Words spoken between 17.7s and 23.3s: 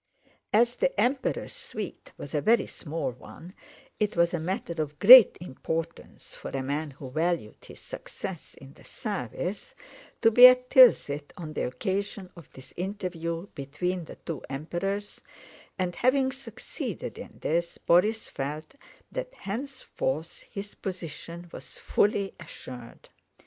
Borís felt that henceforth his position was fully assured.